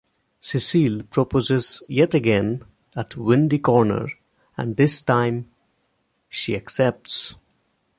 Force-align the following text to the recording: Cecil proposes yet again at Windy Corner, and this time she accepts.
Cecil 0.39 1.03
proposes 1.11 1.83
yet 1.87 2.15
again 2.15 2.63
at 2.95 3.15
Windy 3.15 3.59
Corner, 3.59 4.07
and 4.57 4.75
this 4.75 4.99
time 5.03 5.51
she 6.27 6.55
accepts. 6.55 7.35